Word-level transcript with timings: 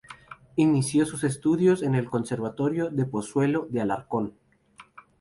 Inició 0.55 1.05
sus 1.05 1.23
estudios 1.23 1.83
en 1.83 1.93
el 1.93 2.09
Conservatorio 2.09 2.89
de 2.89 3.05
Pozuelo 3.05 3.67
de 3.69 3.81
Alarcón. 3.81 4.33